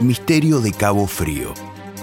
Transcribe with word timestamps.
Misterio 0.00 0.60
de 0.60 0.72
Cabo 0.72 1.06
Frío. 1.06 1.54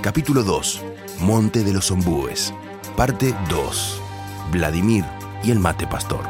Capítulo 0.02 0.44
2. 0.44 0.82
Monte 1.20 1.66
de 1.66 1.74
los 1.74 1.92
Ombúes. 1.92 2.54
Parte 2.96 3.36
2. 3.50 4.02
Vladimir 4.50 5.04
y 5.44 5.52
el 5.52 5.60
mate 5.60 5.86
pastor. 5.88 6.22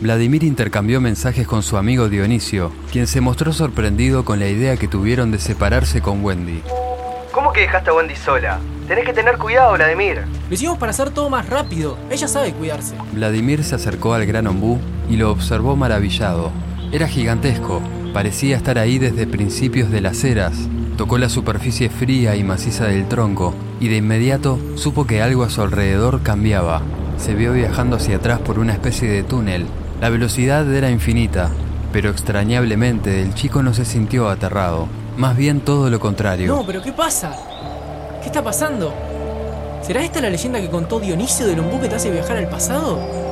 Vladimir 0.00 0.42
intercambió 0.42 1.00
mensajes 1.00 1.46
con 1.46 1.62
su 1.62 1.76
amigo 1.76 2.08
Dionisio, 2.08 2.72
quien 2.90 3.06
se 3.06 3.20
mostró 3.20 3.52
sorprendido 3.52 4.24
con 4.24 4.40
la 4.40 4.48
idea 4.48 4.76
que 4.76 4.88
tuvieron 4.88 5.30
de 5.30 5.38
separarse 5.38 6.02
con 6.02 6.24
Wendy. 6.24 6.60
¿Cómo 7.32 7.52
que 7.52 7.60
dejaste 7.60 7.90
a 7.90 7.94
Wendy 7.94 8.16
sola? 8.16 8.58
Tenés 8.88 9.06
que 9.06 9.12
tener 9.12 9.38
cuidado, 9.38 9.74
Vladimir. 9.74 10.24
Lo 10.48 10.54
hicimos 10.54 10.76
para 10.76 10.90
hacer 10.90 11.10
todo 11.10 11.30
más 11.30 11.48
rápido. 11.48 11.96
Ella 12.10 12.26
sabe 12.26 12.52
cuidarse. 12.52 12.96
Vladimir 13.12 13.62
se 13.62 13.76
acercó 13.76 14.12
al 14.12 14.26
gran 14.26 14.48
ombú 14.48 14.80
y 15.08 15.16
lo 15.16 15.30
observó 15.30 15.76
maravillado. 15.76 16.50
Era 16.92 17.06
gigantesco, 17.08 17.80
parecía 18.14 18.56
estar 18.56 18.78
ahí 18.78 18.98
desde 18.98 19.26
principios 19.26 19.90
de 19.90 20.00
las 20.00 20.22
eras. 20.22 20.54
Tocó 20.96 21.18
la 21.18 21.28
superficie 21.28 21.90
fría 21.90 22.36
y 22.36 22.44
maciza 22.44 22.86
del 22.86 23.08
tronco 23.08 23.52
y 23.80 23.88
de 23.88 23.96
inmediato 23.96 24.58
supo 24.76 25.04
que 25.04 25.20
algo 25.20 25.42
a 25.42 25.50
su 25.50 25.60
alrededor 25.60 26.22
cambiaba. 26.22 26.80
Se 27.18 27.34
vio 27.34 27.52
viajando 27.52 27.96
hacia 27.96 28.16
atrás 28.16 28.38
por 28.38 28.60
una 28.60 28.72
especie 28.72 29.10
de 29.10 29.24
túnel. 29.24 29.66
La 30.00 30.10
velocidad 30.10 30.72
era 30.72 30.90
infinita, 30.90 31.50
pero 31.92 32.08
extrañablemente 32.08 33.20
el 33.20 33.34
chico 33.34 33.64
no 33.64 33.74
se 33.74 33.84
sintió 33.84 34.28
aterrado. 34.28 34.86
Más 35.16 35.36
bien 35.36 35.60
todo 35.60 35.90
lo 35.90 35.98
contrario. 35.98 36.54
No, 36.54 36.64
pero 36.64 36.82
¿qué 36.82 36.92
pasa? 36.92 37.34
¿Qué 38.20 38.26
está 38.26 38.44
pasando? 38.44 38.94
¿Será 39.82 40.04
esta 40.04 40.20
la 40.20 40.30
leyenda 40.30 40.60
que 40.60 40.70
contó 40.70 41.00
Dionisio 41.00 41.46
del 41.46 41.58
ombú 41.58 41.80
que 41.80 41.88
te 41.88 41.96
hace 41.96 42.12
viajar 42.12 42.36
al 42.36 42.48
pasado? 42.48 43.23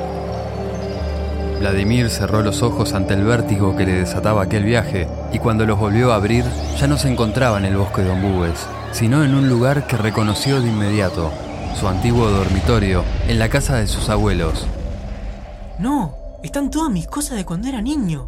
Vladimir 1.63 2.09
cerró 2.09 2.41
los 2.41 2.61
ojos 2.61 2.93
ante 2.93 3.13
el 3.13 3.23
vértigo 3.23 3.73
que 3.77 3.85
le 3.85 3.93
desataba 3.93 4.43
aquel 4.43 4.65
viaje, 4.65 5.07
y 5.31 5.39
cuando 5.39 5.65
los 5.65 5.79
volvió 5.79 6.11
a 6.11 6.15
abrir, 6.15 6.43
ya 6.77 6.87
no 6.87 6.97
se 6.97 7.07
encontraba 7.07 7.57
en 7.57 7.63
el 7.63 7.77
bosque 7.77 8.01
de 8.01 8.09
ombúes, 8.09 8.67
sino 8.91 9.23
en 9.23 9.33
un 9.33 9.47
lugar 9.47 9.87
que 9.87 9.95
reconoció 9.95 10.59
de 10.59 10.67
inmediato, 10.67 11.31
su 11.79 11.87
antiguo 11.87 12.29
dormitorio, 12.29 13.05
en 13.29 13.39
la 13.39 13.47
casa 13.47 13.77
de 13.77 13.87
sus 13.87 14.09
abuelos. 14.09 14.67
No, 15.79 16.17
están 16.43 16.69
todas 16.69 16.91
mis 16.91 17.07
cosas 17.07 17.37
de 17.37 17.45
cuando 17.45 17.69
era 17.69 17.81
niño. 17.81 18.27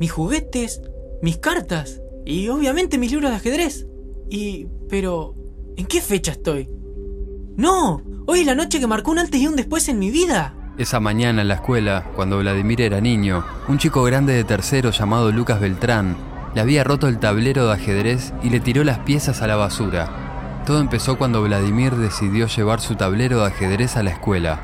Mis 0.00 0.10
juguetes, 0.10 0.80
mis 1.20 1.36
cartas 1.36 2.00
y 2.24 2.48
obviamente 2.48 2.96
mis 2.96 3.10
libros 3.10 3.30
de 3.30 3.36
ajedrez. 3.36 3.86
Y... 4.30 4.68
pero... 4.88 5.34
¿En 5.76 5.84
qué 5.84 6.00
fecha 6.00 6.32
estoy? 6.32 6.66
No, 7.58 8.00
hoy 8.26 8.40
es 8.40 8.46
la 8.46 8.54
noche 8.54 8.80
que 8.80 8.86
marcó 8.86 9.10
un 9.10 9.18
antes 9.18 9.38
y 9.38 9.46
un 9.46 9.56
después 9.56 9.86
en 9.90 9.98
mi 9.98 10.10
vida. 10.10 10.54
Esa 10.80 10.98
mañana 10.98 11.42
en 11.42 11.48
la 11.48 11.56
escuela, 11.56 12.04
cuando 12.16 12.38
Vladimir 12.38 12.80
era 12.80 13.02
niño, 13.02 13.44
un 13.68 13.76
chico 13.76 14.02
grande 14.02 14.32
de 14.32 14.44
tercero 14.44 14.92
llamado 14.92 15.30
Lucas 15.30 15.60
Beltrán 15.60 16.16
le 16.54 16.62
había 16.62 16.84
roto 16.84 17.06
el 17.06 17.18
tablero 17.18 17.66
de 17.66 17.74
ajedrez 17.74 18.32
y 18.42 18.48
le 18.48 18.60
tiró 18.60 18.82
las 18.82 19.00
piezas 19.00 19.42
a 19.42 19.46
la 19.46 19.56
basura. 19.56 20.62
Todo 20.64 20.80
empezó 20.80 21.18
cuando 21.18 21.42
Vladimir 21.42 21.96
decidió 21.96 22.46
llevar 22.46 22.80
su 22.80 22.94
tablero 22.94 23.40
de 23.40 23.48
ajedrez 23.48 23.98
a 23.98 24.02
la 24.02 24.12
escuela. 24.12 24.58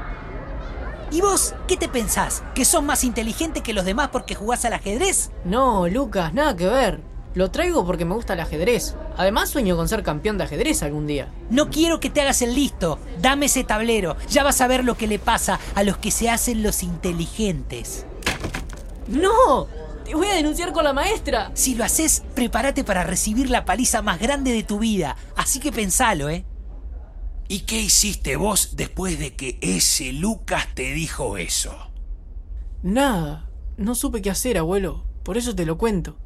¿Y 1.10 1.20
vos 1.20 1.54
qué 1.68 1.76
te 1.76 1.86
pensás? 1.86 2.42
¿Que 2.54 2.64
sos 2.64 2.82
más 2.82 3.04
inteligente 3.04 3.60
que 3.60 3.74
los 3.74 3.84
demás 3.84 4.08
porque 4.10 4.34
jugás 4.34 4.64
al 4.64 4.72
ajedrez? 4.72 5.32
No, 5.44 5.86
Lucas, 5.86 6.32
nada 6.32 6.56
que 6.56 6.66
ver. 6.66 7.15
Lo 7.36 7.50
traigo 7.50 7.84
porque 7.84 8.06
me 8.06 8.14
gusta 8.14 8.32
el 8.32 8.40
ajedrez. 8.40 8.94
Además 9.18 9.50
sueño 9.50 9.76
con 9.76 9.90
ser 9.90 10.02
campeón 10.02 10.38
de 10.38 10.44
ajedrez 10.44 10.82
algún 10.82 11.06
día. 11.06 11.28
No 11.50 11.68
quiero 11.68 12.00
que 12.00 12.08
te 12.08 12.22
hagas 12.22 12.40
el 12.40 12.54
listo. 12.54 12.98
Dame 13.20 13.44
ese 13.44 13.62
tablero. 13.62 14.16
Ya 14.30 14.42
vas 14.42 14.62
a 14.62 14.66
ver 14.66 14.84
lo 14.84 14.96
que 14.96 15.06
le 15.06 15.18
pasa 15.18 15.60
a 15.74 15.82
los 15.82 15.98
que 15.98 16.10
se 16.10 16.30
hacen 16.30 16.62
los 16.62 16.82
inteligentes. 16.82 18.06
¡No! 19.06 19.66
¡Te 20.06 20.14
voy 20.14 20.28
a 20.28 20.34
denunciar 20.34 20.72
con 20.72 20.84
la 20.84 20.94
maestra! 20.94 21.50
Si 21.52 21.74
lo 21.74 21.84
haces, 21.84 22.22
prepárate 22.34 22.84
para 22.84 23.04
recibir 23.04 23.50
la 23.50 23.66
paliza 23.66 24.00
más 24.00 24.18
grande 24.18 24.52
de 24.52 24.62
tu 24.62 24.78
vida. 24.78 25.18
Así 25.36 25.60
que 25.60 25.72
pensalo, 25.72 26.30
¿eh? 26.30 26.46
¿Y 27.48 27.60
qué 27.60 27.78
hiciste 27.78 28.36
vos 28.36 28.76
después 28.76 29.18
de 29.18 29.36
que 29.36 29.58
ese 29.60 30.14
Lucas 30.14 30.68
te 30.74 30.90
dijo 30.94 31.36
eso? 31.36 31.76
Nada. 32.82 33.50
No 33.76 33.94
supe 33.94 34.22
qué 34.22 34.30
hacer, 34.30 34.56
abuelo. 34.56 35.04
Por 35.22 35.36
eso 35.36 35.54
te 35.54 35.66
lo 35.66 35.76
cuento. 35.76 36.16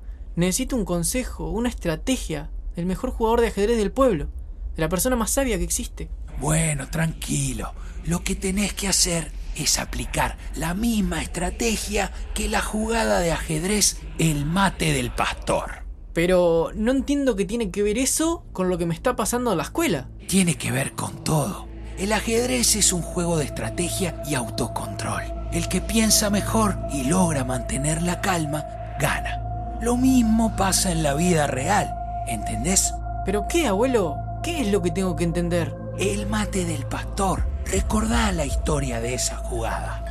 Necesito 0.40 0.74
un 0.74 0.86
consejo, 0.86 1.50
una 1.50 1.68
estrategia 1.68 2.50
del 2.74 2.86
mejor 2.86 3.10
jugador 3.10 3.42
de 3.42 3.48
ajedrez 3.48 3.76
del 3.76 3.92
pueblo, 3.92 4.30
de 4.74 4.80
la 4.80 4.88
persona 4.88 5.14
más 5.14 5.32
sabia 5.32 5.58
que 5.58 5.64
existe. 5.64 6.08
Bueno, 6.38 6.88
tranquilo. 6.88 7.74
Lo 8.06 8.24
que 8.24 8.36
tenés 8.36 8.72
que 8.72 8.88
hacer 8.88 9.32
es 9.54 9.78
aplicar 9.78 10.38
la 10.56 10.72
misma 10.72 11.20
estrategia 11.20 12.10
que 12.32 12.48
la 12.48 12.62
jugada 12.62 13.20
de 13.20 13.32
ajedrez 13.32 13.98
El 14.18 14.46
mate 14.46 14.94
del 14.94 15.10
pastor. 15.10 15.84
Pero 16.14 16.70
no 16.74 16.90
entiendo 16.90 17.36
qué 17.36 17.44
tiene 17.44 17.70
que 17.70 17.82
ver 17.82 17.98
eso 17.98 18.46
con 18.54 18.70
lo 18.70 18.78
que 18.78 18.86
me 18.86 18.94
está 18.94 19.16
pasando 19.16 19.50
en 19.52 19.58
la 19.58 19.64
escuela. 19.64 20.08
Tiene 20.26 20.54
que 20.54 20.72
ver 20.72 20.92
con 20.92 21.22
todo. 21.22 21.68
El 21.98 22.14
ajedrez 22.14 22.76
es 22.76 22.94
un 22.94 23.02
juego 23.02 23.36
de 23.36 23.44
estrategia 23.44 24.22
y 24.26 24.36
autocontrol. 24.36 25.22
El 25.52 25.68
que 25.68 25.82
piensa 25.82 26.30
mejor 26.30 26.78
y 26.94 27.04
logra 27.04 27.44
mantener 27.44 28.00
la 28.00 28.22
calma, 28.22 28.64
gana. 28.98 29.49
Lo 29.80 29.96
mismo 29.96 30.54
pasa 30.56 30.92
en 30.92 31.02
la 31.02 31.14
vida 31.14 31.46
real, 31.46 31.94
¿entendés? 32.28 32.92
¿Pero 33.24 33.48
qué, 33.48 33.66
abuelo? 33.66 34.18
¿Qué 34.42 34.60
es 34.60 34.70
lo 34.70 34.82
que 34.82 34.91
tengo 34.91 35.16
que 35.16 35.24
entender? 35.24 35.74
El 35.98 36.26
mate 36.26 36.66
del 36.66 36.84
pastor. 36.84 37.46
Recordá 37.64 38.30
la 38.32 38.44
historia 38.44 39.00
de 39.00 39.14
esa 39.14 39.36
jugada. 39.36 40.04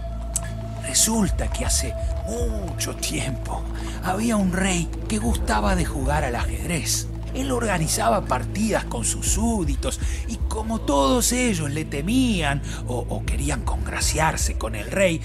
Resulta 0.87 1.51
que 1.51 1.65
hace 1.65 1.93
mucho 2.25 2.95
tiempo 2.95 3.61
había 4.03 4.37
un 4.37 4.53
rey 4.53 4.89
que 5.07 5.19
gustaba 5.19 5.75
de 5.75 5.85
jugar 5.85 6.23
al 6.23 6.35
ajedrez. 6.35 7.07
Él 7.35 7.51
organizaba 7.51 8.25
partidas 8.25 8.85
con 8.85 9.05
sus 9.05 9.27
súbditos 9.27 9.99
y 10.27 10.37
como 10.47 10.81
todos 10.81 11.31
ellos 11.31 11.69
le 11.69 11.85
temían 11.85 12.63
o, 12.87 13.05
o 13.07 13.23
querían 13.23 13.61
congraciarse 13.61 14.57
con 14.57 14.73
el 14.73 14.89
rey, 14.89 15.21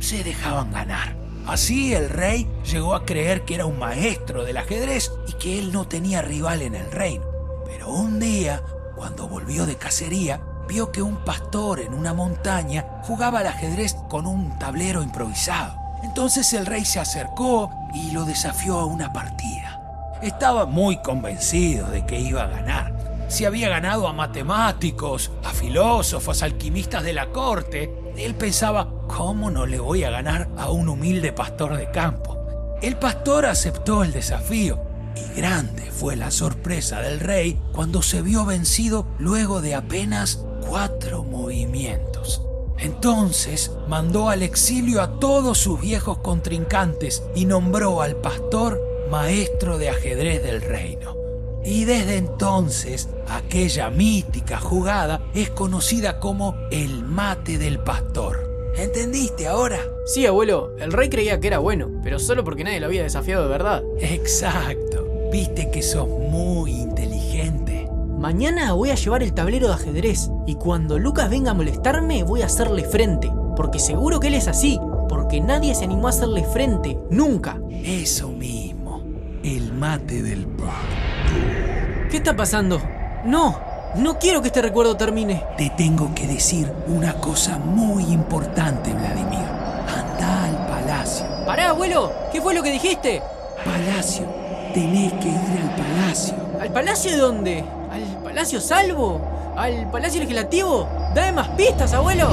se 0.00 0.22
dejaban 0.22 0.70
ganar. 0.70 1.25
Así 1.46 1.94
el 1.94 2.10
rey 2.10 2.48
llegó 2.64 2.94
a 2.94 3.04
creer 3.04 3.44
que 3.44 3.54
era 3.54 3.66
un 3.66 3.78
maestro 3.78 4.44
del 4.44 4.56
ajedrez 4.56 5.12
y 5.28 5.32
que 5.34 5.58
él 5.58 5.72
no 5.72 5.86
tenía 5.86 6.20
rival 6.20 6.60
en 6.62 6.74
el 6.74 6.90
reino. 6.90 7.24
Pero 7.64 7.90
un 7.90 8.18
día, 8.18 8.62
cuando 8.96 9.28
volvió 9.28 9.64
de 9.64 9.76
cacería, 9.76 10.40
vio 10.66 10.90
que 10.90 11.02
un 11.02 11.16
pastor 11.24 11.80
en 11.80 11.94
una 11.94 12.12
montaña 12.12 13.00
jugaba 13.04 13.40
al 13.40 13.46
ajedrez 13.46 13.94
con 14.08 14.26
un 14.26 14.58
tablero 14.58 15.02
improvisado. 15.02 15.76
Entonces 16.02 16.52
el 16.52 16.66
rey 16.66 16.84
se 16.84 16.98
acercó 16.98 17.70
y 17.94 18.10
lo 18.10 18.24
desafió 18.24 18.80
a 18.80 18.84
una 18.84 19.12
partida. 19.12 19.80
Estaba 20.22 20.66
muy 20.66 20.98
convencido 20.98 21.86
de 21.88 22.04
que 22.06 22.18
iba 22.18 22.42
a 22.42 22.48
ganar. 22.48 22.92
Si 23.28 23.44
había 23.44 23.68
ganado 23.68 24.08
a 24.08 24.12
matemáticos, 24.12 25.30
a 25.44 25.50
filósofos, 25.50 26.42
alquimistas 26.42 27.04
de 27.04 27.12
la 27.12 27.26
corte, 27.28 27.92
él 28.16 28.34
pensaba, 28.34 28.88
¿cómo 29.06 29.50
no 29.50 29.66
le 29.66 29.78
voy 29.78 30.04
a 30.04 30.10
ganar 30.10 30.48
a 30.56 30.70
un 30.70 30.88
humilde 30.88 31.32
pastor 31.32 31.76
de 31.76 31.90
campo? 31.90 32.36
El 32.82 32.96
pastor 32.96 33.46
aceptó 33.46 34.04
el 34.04 34.12
desafío 34.12 34.80
y 35.16 35.40
grande 35.40 35.90
fue 35.90 36.16
la 36.16 36.30
sorpresa 36.30 37.00
del 37.00 37.20
rey 37.20 37.58
cuando 37.72 38.02
se 38.02 38.22
vio 38.22 38.44
vencido 38.44 39.06
luego 39.18 39.60
de 39.62 39.74
apenas 39.74 40.44
cuatro 40.68 41.24
movimientos. 41.24 42.42
Entonces 42.78 43.72
mandó 43.88 44.28
al 44.28 44.42
exilio 44.42 45.00
a 45.00 45.18
todos 45.18 45.58
sus 45.58 45.80
viejos 45.80 46.18
contrincantes 46.18 47.22
y 47.34 47.46
nombró 47.46 48.02
al 48.02 48.16
pastor 48.16 48.80
maestro 49.10 49.78
de 49.78 49.88
ajedrez 49.88 50.42
del 50.42 50.60
reino. 50.60 51.16
Y 51.64 51.84
desde 51.84 52.16
entonces, 52.16 53.08
aquella 53.28 53.90
mítica 53.90 54.60
jugada 54.60 55.20
es 55.34 55.50
conocida 55.50 56.20
como 56.20 56.54
el 56.70 57.02
mate 57.02 57.58
del 57.58 57.80
pastor. 57.80 58.45
¿Entendiste 58.76 59.46
ahora? 59.46 59.78
Sí, 60.04 60.26
abuelo, 60.26 60.76
el 60.78 60.92
rey 60.92 61.08
creía 61.08 61.40
que 61.40 61.46
era 61.46 61.58
bueno, 61.58 61.90
pero 62.02 62.18
solo 62.18 62.44
porque 62.44 62.62
nadie 62.62 62.78
lo 62.78 62.86
había 62.86 63.02
desafiado 63.02 63.44
de 63.44 63.48
verdad. 63.48 63.82
Exacto. 64.00 65.08
Viste 65.32 65.70
que 65.70 65.82
sos 65.82 66.06
muy 66.06 66.72
inteligente. 66.72 67.88
Mañana 68.18 68.74
voy 68.74 68.90
a 68.90 68.94
llevar 68.94 69.22
el 69.22 69.32
tablero 69.32 69.68
de 69.68 69.74
ajedrez 69.74 70.30
y 70.46 70.56
cuando 70.56 70.98
Lucas 70.98 71.30
venga 71.30 71.52
a 71.52 71.54
molestarme 71.54 72.22
voy 72.22 72.42
a 72.42 72.46
hacerle 72.46 72.84
frente, 72.84 73.30
porque 73.56 73.78
seguro 73.78 74.20
que 74.20 74.28
él 74.28 74.34
es 74.34 74.46
así, 74.46 74.78
porque 75.08 75.40
nadie 75.40 75.74
se 75.74 75.84
animó 75.84 76.08
a 76.08 76.10
hacerle 76.10 76.44
frente, 76.44 76.98
nunca. 77.10 77.58
Eso 77.70 78.28
mismo, 78.28 79.02
el 79.42 79.72
mate 79.72 80.22
del 80.22 80.46
pastor. 80.46 82.08
¿Qué 82.10 82.18
está 82.18 82.36
pasando? 82.36 82.80
No, 83.24 83.58
no 83.94 84.18
quiero 84.18 84.42
que 84.42 84.48
este 84.48 84.60
recuerdo 84.60 84.96
termine. 84.96 85.42
Te 85.56 85.70
tengo 85.70 86.14
que 86.14 86.26
decir 86.26 86.70
una 86.86 87.14
cosa 87.14 87.58
muy 87.58 88.04
importante, 88.04 88.92
Vladimir. 88.92 89.46
Anda 89.88 90.44
al 90.44 90.66
palacio. 90.66 91.26
Pará, 91.46 91.70
abuelo, 91.70 92.12
¿qué 92.32 92.42
fue 92.42 92.54
lo 92.54 92.62
que 92.62 92.72
dijiste? 92.72 93.22
Palacio, 93.64 94.26
tenés 94.74 95.12
que 95.14 95.28
ir 95.28 95.60
al 95.62 95.76
palacio. 95.76 96.34
¿Al 96.60 96.72
palacio 96.72 97.10
de 97.12 97.16
dónde? 97.16 97.64
¿Al 97.90 98.22
palacio 98.22 98.60
salvo? 98.60 99.20
¿Al 99.56 99.90
palacio 99.90 100.20
legislativo? 100.20 100.88
Dame 101.14 101.32
más 101.32 101.48
pistas, 101.50 101.94
abuelo. 101.94 102.30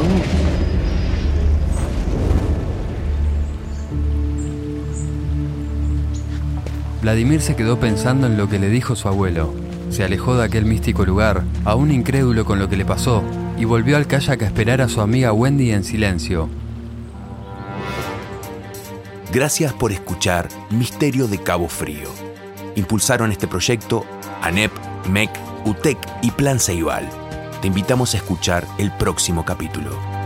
Vladimir 7.01 7.41
se 7.41 7.55
quedó 7.55 7.79
pensando 7.79 8.27
en 8.27 8.37
lo 8.37 8.47
que 8.47 8.59
le 8.59 8.69
dijo 8.69 8.95
su 8.95 9.07
abuelo. 9.09 9.62
Se 9.93 10.03
alejó 10.03 10.35
de 10.35 10.43
aquel 10.43 10.65
místico 10.65 11.05
lugar, 11.05 11.43
aún 11.65 11.91
incrédulo 11.91 12.45
con 12.45 12.57
lo 12.57 12.67
que 12.67 12.75
le 12.75 12.83
pasó, 12.83 13.23
y 13.59 13.65
volvió 13.65 13.95
al 13.95 14.07
kayak 14.07 14.41
a 14.41 14.45
esperar 14.47 14.81
a 14.81 14.89
su 14.89 15.01
amiga 15.01 15.31
Wendy 15.31 15.69
en 15.69 15.83
silencio. 15.83 16.49
Gracias 19.31 19.71
por 19.71 19.91
escuchar 19.91 20.47
Misterio 20.71 21.27
de 21.27 21.37
Cabo 21.37 21.67
Frío. 21.67 22.09
Impulsaron 22.75 23.31
este 23.31 23.47
proyecto 23.47 24.03
ANEP, 24.41 24.71
MEC, 25.11 25.29
UTEC 25.65 25.99
y 26.23 26.31
Plan 26.31 26.59
Ceibal. 26.59 27.07
Te 27.61 27.67
invitamos 27.67 28.15
a 28.15 28.17
escuchar 28.17 28.65
el 28.79 28.91
próximo 28.93 29.45
capítulo. 29.45 30.22